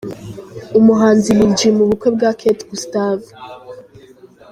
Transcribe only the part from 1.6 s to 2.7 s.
mu bukwe bwa Kate